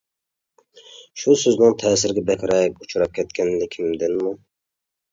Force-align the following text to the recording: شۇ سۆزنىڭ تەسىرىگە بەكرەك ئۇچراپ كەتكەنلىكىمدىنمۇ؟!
شۇ 1.25 1.35
سۆزنىڭ 1.43 1.77
تەسىرىگە 1.85 2.25
بەكرەك 2.31 2.83
ئۇچراپ 2.83 3.17
كەتكەنلىكىمدىنمۇ؟! 3.21 4.37